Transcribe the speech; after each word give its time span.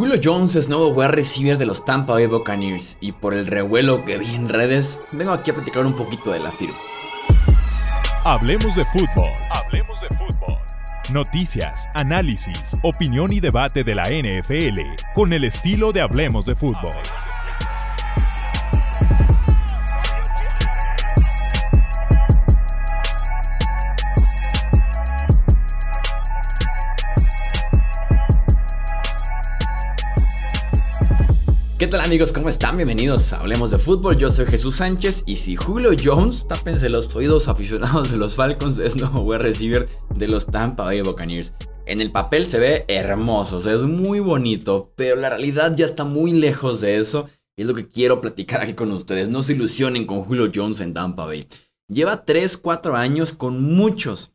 Julio 0.00 0.16
Jones 0.24 0.56
es 0.56 0.66
nuevo 0.66 0.88
wide 0.88 1.08
receiver 1.08 1.58
de 1.58 1.66
los 1.66 1.84
Tampa 1.84 2.14
Bay 2.14 2.24
Buccaneers 2.24 2.96
y 3.02 3.12
por 3.12 3.34
el 3.34 3.46
revuelo 3.46 4.06
que 4.06 4.16
vi 4.16 4.34
en 4.34 4.48
redes, 4.48 4.98
vengo 5.12 5.30
aquí 5.30 5.50
a 5.50 5.54
platicar 5.54 5.84
un 5.84 5.92
poquito 5.92 6.32
de 6.32 6.40
la 6.40 6.50
firma. 6.50 6.74
Hablemos 8.24 8.74
de 8.74 8.86
fútbol. 8.86 9.28
Hablemos 9.50 10.00
de 10.00 10.08
fútbol. 10.16 10.56
Noticias, 11.12 11.86
análisis, 11.92 12.78
opinión 12.82 13.30
y 13.30 13.40
debate 13.40 13.84
de 13.84 13.94
la 13.94 14.04
NFL 14.04 14.80
con 15.14 15.34
el 15.34 15.44
estilo 15.44 15.92
de 15.92 16.00
Hablemos 16.00 16.46
de 16.46 16.54
fútbol. 16.54 16.94
¿Qué 31.80 31.86
tal 31.86 32.02
amigos? 32.02 32.30
¿Cómo 32.34 32.50
están? 32.50 32.76
Bienvenidos 32.76 33.32
a 33.32 33.40
Hablemos 33.40 33.70
de 33.70 33.78
Fútbol. 33.78 34.18
Yo 34.18 34.28
soy 34.28 34.44
Jesús 34.44 34.76
Sánchez 34.76 35.22
y 35.24 35.36
si 35.36 35.56
Julio 35.56 35.92
Jones, 35.98 36.46
tápense 36.46 36.90
los 36.90 37.16
oídos 37.16 37.48
aficionados 37.48 38.10
de 38.10 38.18
los 38.18 38.36
Falcons, 38.36 38.78
es 38.78 38.96
nuevo 38.96 39.20
wide 39.22 39.38
receiver 39.38 39.88
de 40.14 40.28
los 40.28 40.44
Tampa 40.44 40.84
Bay 40.84 41.00
Buccaneers. 41.00 41.54
En 41.86 42.02
el 42.02 42.12
papel 42.12 42.44
se 42.44 42.58
ve 42.58 42.84
hermoso, 42.86 43.56
es 43.56 43.82
muy 43.84 44.20
bonito, 44.20 44.92
pero 44.94 45.16
la 45.16 45.30
realidad 45.30 45.74
ya 45.74 45.86
está 45.86 46.04
muy 46.04 46.32
lejos 46.32 46.82
de 46.82 46.98
eso 46.98 47.30
y 47.56 47.62
es 47.62 47.66
lo 47.66 47.74
que 47.74 47.88
quiero 47.88 48.20
platicar 48.20 48.60
aquí 48.60 48.74
con 48.74 48.92
ustedes. 48.92 49.30
No 49.30 49.42
se 49.42 49.54
ilusionen 49.54 50.04
con 50.04 50.20
Julio 50.20 50.52
Jones 50.54 50.80
en 50.80 50.92
Tampa 50.92 51.24
Bay. 51.24 51.46
Lleva 51.88 52.26
3, 52.26 52.58
4 52.58 52.94
años 52.94 53.32
con 53.32 53.74
muchos, 53.74 54.32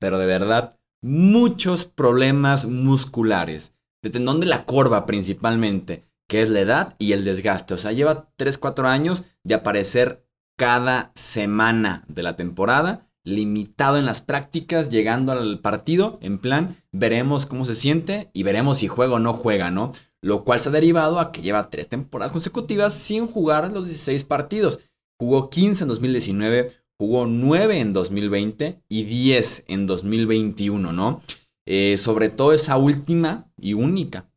pero 0.00 0.18
de 0.18 0.26
verdad, 0.26 0.76
muchos 1.00 1.84
problemas 1.84 2.64
musculares. 2.64 3.72
De 4.02 4.10
tendón 4.10 4.40
de 4.40 4.46
la 4.46 4.64
corva 4.64 5.06
principalmente 5.06 6.07
que 6.28 6.42
es 6.42 6.50
la 6.50 6.60
edad 6.60 6.94
y 6.98 7.12
el 7.12 7.24
desgaste. 7.24 7.74
O 7.74 7.78
sea, 7.78 7.92
lleva 7.92 8.30
3-4 8.36 8.86
años 8.86 9.24
de 9.44 9.54
aparecer 9.54 10.24
cada 10.56 11.12
semana 11.14 12.04
de 12.08 12.22
la 12.22 12.36
temporada, 12.36 13.08
limitado 13.24 13.96
en 13.96 14.06
las 14.06 14.20
prácticas, 14.20 14.90
llegando 14.90 15.32
al 15.32 15.60
partido, 15.60 16.18
en 16.20 16.38
plan, 16.38 16.76
veremos 16.92 17.46
cómo 17.46 17.64
se 17.64 17.74
siente 17.74 18.30
y 18.32 18.42
veremos 18.42 18.78
si 18.78 18.88
juega 18.88 19.14
o 19.14 19.18
no 19.18 19.32
juega, 19.32 19.70
¿no? 19.70 19.92
Lo 20.20 20.44
cual 20.44 20.60
se 20.60 20.68
ha 20.68 20.72
derivado 20.72 21.20
a 21.20 21.32
que 21.32 21.42
lleva 21.42 21.70
3 21.70 21.88
temporadas 21.88 22.32
consecutivas 22.32 22.92
sin 22.92 23.26
jugar 23.26 23.70
los 23.72 23.86
16 23.86 24.24
partidos. 24.24 24.80
Jugó 25.20 25.48
15 25.48 25.84
en 25.84 25.88
2019, 25.88 26.72
jugó 26.98 27.26
9 27.26 27.78
en 27.78 27.92
2020 27.92 28.82
y 28.88 29.04
10 29.04 29.64
en 29.68 29.86
2021, 29.86 30.92
¿no? 30.92 31.22
Eh, 31.66 31.96
sobre 31.98 32.30
todo 32.30 32.52
esa 32.52 32.76
última 32.78 33.52
y 33.60 33.74
única 33.74 34.27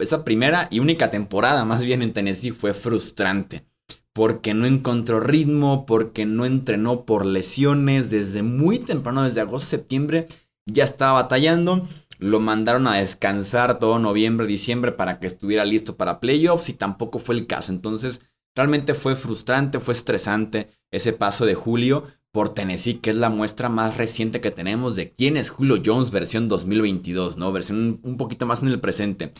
esa 0.00 0.24
primera 0.24 0.68
y 0.70 0.80
única 0.80 1.10
temporada 1.10 1.64
más 1.64 1.84
bien 1.84 2.02
en 2.02 2.12
Tennessee 2.12 2.52
fue 2.52 2.72
frustrante. 2.72 3.64
Porque 4.12 4.54
no 4.54 4.66
encontró 4.66 5.20
ritmo, 5.20 5.86
porque 5.86 6.26
no 6.26 6.44
entrenó 6.44 7.04
por 7.04 7.24
lesiones. 7.24 8.10
Desde 8.10 8.42
muy 8.42 8.80
temprano, 8.80 9.22
desde 9.22 9.40
agosto-septiembre, 9.40 10.26
ya 10.66 10.84
estaba 10.84 11.22
batallando. 11.22 11.86
Lo 12.18 12.40
mandaron 12.40 12.86
a 12.86 12.96
descansar 12.96 13.78
todo 13.78 13.98
noviembre, 13.98 14.46
diciembre 14.46 14.92
para 14.92 15.20
que 15.20 15.26
estuviera 15.26 15.64
listo 15.64 15.96
para 15.96 16.20
playoffs 16.20 16.68
y 16.68 16.74
tampoco 16.74 17.18
fue 17.18 17.36
el 17.36 17.46
caso. 17.46 17.72
Entonces, 17.72 18.20
realmente 18.54 18.94
fue 18.94 19.14
frustrante, 19.14 19.78
fue 19.78 19.94
estresante 19.94 20.68
ese 20.90 21.12
paso 21.12 21.46
de 21.46 21.54
Julio 21.54 22.04
por 22.32 22.54
Tennessee, 22.54 22.98
que 22.98 23.10
es 23.10 23.16
la 23.16 23.30
muestra 23.30 23.68
más 23.68 23.96
reciente 23.96 24.40
que 24.40 24.50
tenemos 24.50 24.96
de 24.96 25.10
quién 25.10 25.36
es 25.36 25.50
Julio 25.50 25.80
Jones 25.84 26.10
versión 26.10 26.48
2022, 26.48 27.36
¿no? 27.36 27.52
Versión 27.52 28.00
un 28.02 28.16
poquito 28.16 28.46
más 28.46 28.62
en 28.62 28.68
el 28.68 28.80
presente. 28.80 29.32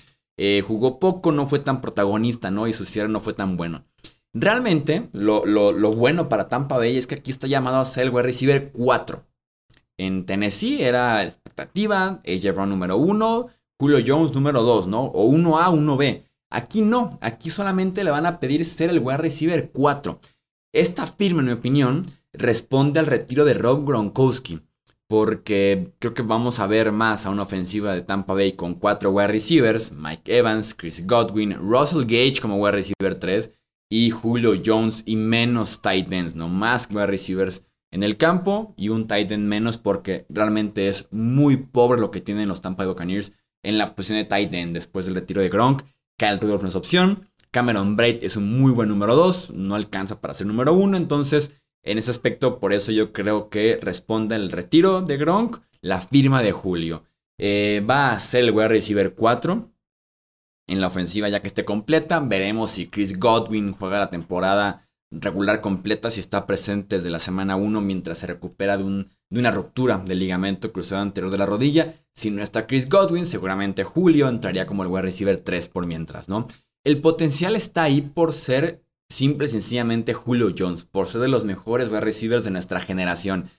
Eh, 0.42 0.62
jugó 0.66 0.98
poco, 0.98 1.32
no 1.32 1.46
fue 1.46 1.58
tan 1.58 1.82
protagonista, 1.82 2.50
¿no? 2.50 2.66
Y 2.66 2.72
su 2.72 2.86
cierre 2.86 3.10
no 3.10 3.20
fue 3.20 3.34
tan 3.34 3.58
bueno. 3.58 3.84
Realmente, 4.32 5.10
lo, 5.12 5.42
bueno 5.92 6.30
para 6.30 6.48
Tampa 6.48 6.78
Bay 6.78 6.96
es 6.96 7.06
que 7.06 7.16
aquí 7.16 7.30
está 7.30 7.46
llamado 7.46 7.76
a 7.76 7.84
ser 7.84 8.04
el 8.04 8.10
wide 8.10 8.22
receiver 8.22 8.72
4. 8.72 9.22
En 9.98 10.24
Tennessee 10.24 10.82
era 10.82 11.24
expectativa, 11.24 12.22
AJ 12.26 12.54
Brown 12.54 12.70
número 12.70 12.96
1, 12.96 13.48
Julio 13.78 13.98
Jones 14.06 14.32
número 14.32 14.62
2, 14.62 14.86
¿no? 14.86 15.02
O 15.02 15.30
1A, 15.30 15.74
1B. 15.74 16.24
Aquí 16.48 16.80
no, 16.80 17.18
aquí 17.20 17.50
solamente 17.50 18.02
le 18.02 18.10
van 18.10 18.24
a 18.24 18.40
pedir 18.40 18.64
ser 18.64 18.88
el 18.88 19.00
wide 19.00 19.18
receiver 19.18 19.70
4. 19.70 20.20
Esta 20.72 21.06
firma, 21.06 21.40
en 21.40 21.46
mi 21.48 21.52
opinión, 21.52 22.06
responde 22.32 22.98
al 22.98 23.08
retiro 23.08 23.44
de 23.44 23.52
Rob 23.52 23.84
Gronkowski 23.84 24.62
porque 25.10 25.92
creo 25.98 26.14
que 26.14 26.22
vamos 26.22 26.60
a 26.60 26.68
ver 26.68 26.92
más 26.92 27.26
a 27.26 27.30
una 27.30 27.42
ofensiva 27.42 27.92
de 27.92 28.02
Tampa 28.02 28.32
Bay 28.32 28.52
con 28.52 28.74
cuatro 28.74 29.10
wide 29.10 29.26
receivers, 29.26 29.90
Mike 29.90 30.38
Evans, 30.38 30.72
Chris 30.72 31.04
Godwin, 31.04 31.54
Russell 31.54 32.02
Gage 32.02 32.40
como 32.40 32.58
wide 32.58 32.76
receiver 32.76 33.16
3 33.16 33.52
y 33.90 34.10
Julio 34.10 34.52
Jones 34.64 35.02
y 35.06 35.16
menos 35.16 35.82
tight 35.82 36.12
ends, 36.12 36.36
no 36.36 36.46
más 36.46 36.88
wide 36.92 37.08
receivers 37.08 37.66
en 37.90 38.04
el 38.04 38.18
campo 38.18 38.72
y 38.76 38.90
un 38.90 39.08
tight 39.08 39.32
end 39.32 39.48
menos 39.48 39.78
porque 39.78 40.26
realmente 40.28 40.86
es 40.86 41.08
muy 41.10 41.56
pobre 41.56 42.00
lo 42.00 42.12
que 42.12 42.20
tienen 42.20 42.46
los 42.46 42.60
Tampa 42.60 42.84
Bay 42.84 42.92
Buccaneers 42.92 43.32
en 43.64 43.78
la 43.78 43.96
posición 43.96 44.18
de 44.18 44.26
tight 44.26 44.54
end 44.54 44.74
después 44.74 45.06
del 45.06 45.16
retiro 45.16 45.42
de 45.42 45.48
Gronk. 45.48 45.82
Kyle 46.20 46.38
Rudolph 46.40 46.62
no 46.62 46.68
es 46.68 46.76
opción. 46.76 47.28
Cameron 47.50 47.96
Braid 47.96 48.22
es 48.22 48.36
un 48.36 48.60
muy 48.60 48.70
buen 48.70 48.88
número 48.88 49.16
2, 49.16 49.54
no 49.54 49.74
alcanza 49.74 50.20
para 50.20 50.34
ser 50.34 50.46
número 50.46 50.72
1, 50.72 50.96
entonces 50.96 51.60
en 51.82 51.98
ese 51.98 52.10
aspecto, 52.10 52.58
por 52.58 52.72
eso 52.72 52.92
yo 52.92 53.12
creo 53.12 53.48
que 53.48 53.78
responde 53.80 54.36
el 54.36 54.52
retiro 54.52 55.02
de 55.02 55.16
Gronk, 55.16 55.58
la 55.80 56.00
firma 56.00 56.42
de 56.42 56.52
Julio. 56.52 57.04
Eh, 57.38 57.84
va 57.88 58.10
a 58.10 58.20
ser 58.20 58.44
el 58.44 58.50
wide 58.50 58.68
receiver 58.68 59.14
4 59.14 59.70
en 60.68 60.80
la 60.80 60.88
ofensiva 60.88 61.28
ya 61.28 61.40
que 61.40 61.48
esté 61.48 61.64
completa. 61.64 62.20
Veremos 62.20 62.72
si 62.72 62.88
Chris 62.88 63.18
Godwin 63.18 63.72
juega 63.72 63.98
la 63.98 64.10
temporada 64.10 64.86
regular 65.10 65.60
completa, 65.60 66.10
si 66.10 66.20
está 66.20 66.46
presente 66.46 66.96
desde 66.96 67.10
la 67.10 67.18
semana 67.18 67.56
1 67.56 67.80
mientras 67.80 68.18
se 68.18 68.26
recupera 68.26 68.76
de, 68.76 68.84
un, 68.84 69.10
de 69.28 69.40
una 69.40 69.50
ruptura 69.50 69.98
del 69.98 70.20
ligamento 70.20 70.72
cruzado 70.72 71.02
anterior 71.02 71.32
de 71.32 71.38
la 71.38 71.46
rodilla. 71.46 71.94
Si 72.14 72.30
no 72.30 72.42
está 72.42 72.66
Chris 72.66 72.88
Godwin, 72.88 73.26
seguramente 73.26 73.84
Julio 73.84 74.28
entraría 74.28 74.66
como 74.66 74.82
el 74.82 74.88
wide 74.88 75.02
receiver 75.02 75.40
3 75.40 75.68
por 75.68 75.86
mientras, 75.86 76.28
¿no? 76.28 76.46
El 76.84 77.00
potencial 77.00 77.56
está 77.56 77.82
ahí 77.82 78.02
por 78.02 78.32
ser 78.32 78.84
simple 79.10 79.46
y 79.46 79.48
sencillamente 79.48 80.14
Julio 80.14 80.52
Jones, 80.56 80.84
por 80.84 81.06
ser 81.06 81.20
de 81.20 81.28
los 81.28 81.44
mejores 81.44 81.88
wide 81.88 82.00
receivers 82.00 82.44
de 82.44 82.50
nuestra 82.50 82.80
generación. 82.80 83.50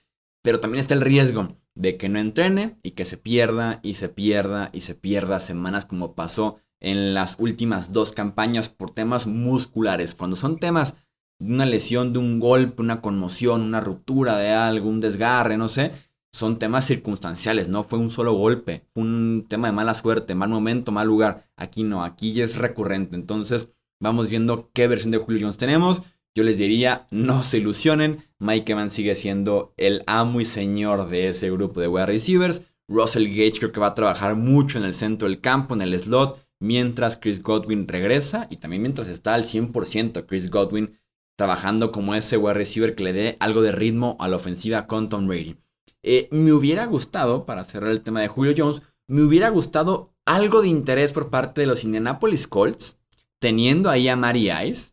Pero 0.42 0.58
también 0.58 0.80
está 0.80 0.94
el 0.94 1.02
riesgo 1.02 1.54
de 1.76 1.96
que 1.96 2.08
no 2.08 2.18
entrene 2.18 2.76
y 2.82 2.92
que 2.92 3.04
se 3.04 3.16
pierda 3.16 3.78
y 3.82 3.94
se 3.94 4.08
pierda 4.08 4.70
y 4.72 4.80
se 4.80 4.96
pierda 4.96 5.38
semanas 5.38 5.84
como 5.84 6.14
pasó 6.14 6.58
en 6.80 7.14
las 7.14 7.36
últimas 7.38 7.92
dos 7.92 8.10
campañas 8.10 8.68
por 8.68 8.90
temas 8.90 9.28
musculares. 9.28 10.14
Cuando 10.16 10.34
son 10.34 10.58
temas 10.58 10.96
de 11.38 11.54
una 11.54 11.66
lesión, 11.66 12.12
de 12.12 12.18
un 12.18 12.40
golpe, 12.40 12.82
una 12.82 13.00
conmoción, 13.00 13.62
una 13.62 13.80
ruptura 13.80 14.36
de 14.36 14.50
algo, 14.50 14.88
un 14.88 15.00
desgarre, 15.00 15.56
no 15.56 15.68
sé, 15.68 15.92
son 16.32 16.58
temas 16.58 16.86
circunstanciales, 16.86 17.68
no 17.68 17.84
fue 17.84 17.98
un 17.98 18.10
solo 18.10 18.32
golpe, 18.32 18.86
fue 18.94 19.04
un 19.04 19.46
tema 19.48 19.68
de 19.68 19.72
mala 19.72 19.94
suerte, 19.94 20.34
mal 20.34 20.48
momento, 20.48 20.90
mal 20.90 21.06
lugar. 21.06 21.46
Aquí 21.56 21.84
no, 21.84 22.02
aquí 22.02 22.32
ya 22.32 22.44
es 22.44 22.56
recurrente. 22.56 23.14
Entonces, 23.14 23.70
Vamos 24.02 24.30
viendo 24.30 24.68
qué 24.74 24.88
versión 24.88 25.12
de 25.12 25.18
Julio 25.18 25.42
Jones 25.42 25.58
tenemos. 25.58 26.02
Yo 26.34 26.42
les 26.42 26.58
diría, 26.58 27.06
no 27.12 27.44
se 27.44 27.58
ilusionen. 27.58 28.24
Mike 28.40 28.72
Evans 28.72 28.92
sigue 28.92 29.14
siendo 29.14 29.74
el 29.76 30.02
amo 30.08 30.40
y 30.40 30.44
señor 30.44 31.08
de 31.08 31.28
ese 31.28 31.52
grupo 31.52 31.80
de 31.80 31.86
wide 31.86 32.06
receivers. 32.06 32.62
Russell 32.88 33.28
Gage 33.28 33.60
creo 33.60 33.70
que 33.70 33.78
va 33.78 33.86
a 33.86 33.94
trabajar 33.94 34.34
mucho 34.34 34.78
en 34.78 34.84
el 34.84 34.92
centro 34.92 35.28
del 35.28 35.40
campo, 35.40 35.76
en 35.76 35.82
el 35.82 35.96
slot, 35.96 36.44
mientras 36.58 37.16
Chris 37.16 37.44
Godwin 37.44 37.86
regresa 37.86 38.48
y 38.50 38.56
también 38.56 38.82
mientras 38.82 39.08
está 39.08 39.34
al 39.34 39.44
100% 39.44 40.26
Chris 40.26 40.50
Godwin 40.50 40.98
trabajando 41.38 41.92
como 41.92 42.16
ese 42.16 42.36
wide 42.36 42.54
receiver 42.54 42.96
que 42.96 43.04
le 43.04 43.12
dé 43.12 43.36
algo 43.38 43.62
de 43.62 43.70
ritmo 43.70 44.16
a 44.18 44.26
la 44.26 44.34
ofensiva 44.34 44.88
con 44.88 45.10
Tom 45.10 45.28
Brady. 45.28 45.54
Eh, 46.02 46.28
me 46.32 46.52
hubiera 46.52 46.86
gustado, 46.86 47.46
para 47.46 47.62
cerrar 47.62 47.92
el 47.92 48.02
tema 48.02 48.20
de 48.20 48.26
Julio 48.26 48.52
Jones, 48.56 48.82
me 49.06 49.22
hubiera 49.22 49.48
gustado 49.50 50.12
algo 50.26 50.60
de 50.60 50.68
interés 50.68 51.12
por 51.12 51.30
parte 51.30 51.60
de 51.60 51.68
los 51.68 51.84
Indianapolis 51.84 52.48
Colts 52.48 52.96
teniendo 53.42 53.90
ahí 53.90 54.06
a 54.06 54.14
Mary 54.14 54.52
Ice, 54.52 54.92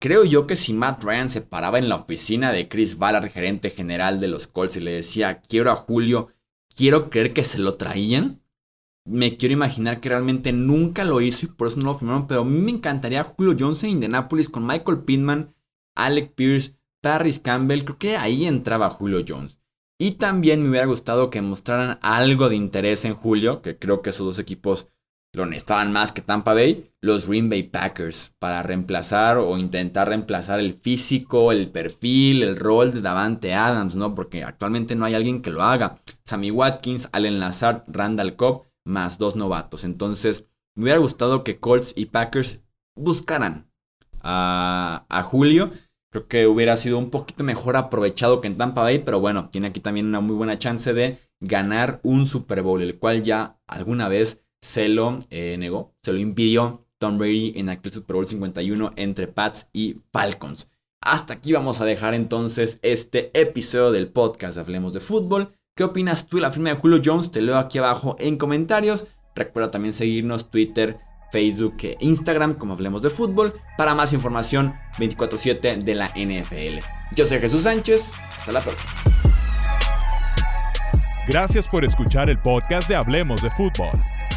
creo 0.00 0.24
yo 0.24 0.46
que 0.46 0.54
si 0.54 0.72
Matt 0.72 1.02
Ryan 1.02 1.28
se 1.28 1.40
paraba 1.40 1.80
en 1.80 1.88
la 1.88 1.96
oficina 1.96 2.52
de 2.52 2.68
Chris 2.68 2.96
Ballard, 2.96 3.28
gerente 3.28 3.70
general 3.70 4.20
de 4.20 4.28
los 4.28 4.46
Colts, 4.46 4.76
y 4.76 4.80
le 4.80 4.92
decía, 4.92 5.42
quiero 5.42 5.72
a 5.72 5.74
Julio, 5.74 6.28
quiero 6.76 7.10
creer 7.10 7.34
que 7.34 7.42
se 7.42 7.58
lo 7.58 7.74
traían, 7.74 8.40
me 9.04 9.36
quiero 9.36 9.54
imaginar 9.54 9.98
que 9.98 10.10
realmente 10.10 10.52
nunca 10.52 11.02
lo 11.02 11.20
hizo 11.20 11.46
y 11.46 11.48
por 11.48 11.66
eso 11.66 11.80
no 11.80 11.86
lo 11.86 11.98
firmaron, 11.98 12.28
pero 12.28 12.42
a 12.42 12.44
mí 12.44 12.60
me 12.60 12.70
encantaría 12.70 13.24
Julio 13.24 13.56
Johnson 13.58 13.88
en 13.88 13.94
Indianapolis 13.96 14.48
con 14.48 14.64
Michael 14.64 15.00
Pittman, 15.00 15.52
Alec 15.96 16.36
Pierce, 16.36 16.76
Paris 17.00 17.40
Campbell, 17.40 17.82
creo 17.82 17.98
que 17.98 18.16
ahí 18.16 18.44
entraba 18.44 18.90
Julio 18.90 19.24
Jones. 19.26 19.60
Y 19.98 20.12
también 20.12 20.62
me 20.62 20.68
hubiera 20.68 20.86
gustado 20.86 21.30
que 21.30 21.42
mostraran 21.42 21.98
algo 22.00 22.48
de 22.48 22.54
interés 22.54 23.04
en 23.04 23.14
Julio, 23.14 23.60
que 23.60 23.76
creo 23.76 24.02
que 24.02 24.10
esos 24.10 24.24
dos 24.24 24.38
equipos 24.38 24.86
lo 25.34 25.46
necesitaban 25.46 25.92
más 25.92 26.12
que 26.12 26.20
Tampa 26.20 26.52
Bay, 26.52 26.90
los 27.00 27.26
Green 27.26 27.48
Bay 27.48 27.62
Packers, 27.62 28.34
para 28.38 28.62
reemplazar 28.62 29.38
o 29.38 29.56
intentar 29.56 30.08
reemplazar 30.08 30.60
el 30.60 30.74
físico, 30.74 31.52
el 31.52 31.70
perfil, 31.70 32.42
el 32.42 32.56
rol 32.56 32.92
de 32.92 33.00
Davante 33.00 33.54
Adams, 33.54 33.94
¿no? 33.94 34.14
Porque 34.14 34.44
actualmente 34.44 34.94
no 34.94 35.06
hay 35.06 35.14
alguien 35.14 35.40
que 35.40 35.50
lo 35.50 35.62
haga. 35.62 35.98
Sammy 36.24 36.50
Watkins, 36.50 37.08
Allen 37.12 37.40
Lazard, 37.40 37.84
Randall 37.86 38.36
Cobb, 38.36 38.64
más 38.84 39.18
dos 39.18 39.36
novatos. 39.36 39.84
Entonces, 39.84 40.48
Me 40.74 40.84
hubiera 40.84 40.98
gustado 40.98 41.44
que 41.44 41.58
Colts 41.58 41.92
y 41.96 42.06
Packers 42.06 42.60
buscaran 42.96 43.70
a, 44.22 45.04
a 45.08 45.22
Julio. 45.22 45.70
Creo 46.10 46.28
que 46.28 46.46
hubiera 46.46 46.76
sido 46.76 46.98
un 46.98 47.10
poquito 47.10 47.44
mejor 47.44 47.76
aprovechado 47.76 48.40
que 48.40 48.48
en 48.48 48.56
Tampa 48.56 48.82
Bay, 48.82 48.98
pero 49.00 49.20
bueno, 49.20 49.50
tiene 49.50 49.68
aquí 49.68 49.80
también 49.80 50.06
una 50.06 50.20
muy 50.20 50.34
buena 50.34 50.58
chance 50.58 50.92
de 50.94 51.18
ganar 51.40 52.00
un 52.02 52.26
Super 52.26 52.62
Bowl, 52.62 52.80
el 52.80 52.98
cual 52.98 53.22
ya 53.22 53.58
alguna 53.66 54.08
vez 54.08 54.42
se 54.62 54.88
lo 54.88 55.18
eh, 55.30 55.56
negó, 55.58 55.92
se 56.02 56.12
lo 56.12 56.18
impidió 56.18 56.86
Tom 56.98 57.18
Brady 57.18 57.52
en 57.56 57.68
aquel 57.68 57.92
Super 57.92 58.14
Bowl 58.14 58.26
51 58.26 58.92
entre 58.96 59.26
Pats 59.26 59.66
y 59.72 59.96
Falcons. 60.12 60.70
Hasta 61.00 61.34
aquí 61.34 61.52
vamos 61.52 61.80
a 61.80 61.84
dejar 61.84 62.14
entonces 62.14 62.78
este 62.82 63.32
episodio 63.38 63.90
del 63.90 64.08
podcast 64.08 64.54
de 64.54 64.60
Hablemos 64.60 64.92
de 64.92 65.00
Fútbol. 65.00 65.52
¿Qué 65.76 65.82
opinas 65.82 66.28
tú 66.28 66.36
de 66.36 66.42
la 66.42 66.52
firma 66.52 66.70
de 66.70 66.76
Julio 66.76 67.02
Jones? 67.04 67.32
Te 67.32 67.42
leo 67.42 67.58
aquí 67.58 67.78
abajo 67.78 68.14
en 68.20 68.38
comentarios. 68.38 69.08
Recuerda 69.34 69.72
también 69.72 69.94
seguirnos 69.94 70.50
Twitter, 70.50 71.00
Facebook 71.32 71.76
e 71.82 71.96
Instagram 71.98 72.54
como 72.54 72.74
Hablemos 72.74 73.02
de 73.02 73.10
Fútbol 73.10 73.52
para 73.76 73.96
más 73.96 74.12
información 74.12 74.74
24/7 74.98 75.82
de 75.82 75.94
la 75.96 76.12
NFL. 76.14 76.84
Yo 77.16 77.26
soy 77.26 77.40
Jesús 77.40 77.64
Sánchez. 77.64 78.12
Hasta 78.36 78.52
la 78.52 78.60
próxima. 78.60 78.92
Gracias 81.26 81.66
por 81.66 81.84
escuchar 81.84 82.30
el 82.30 82.38
podcast 82.38 82.88
de 82.88 82.94
Hablemos 82.94 83.42
de 83.42 83.50
Fútbol. 83.50 83.90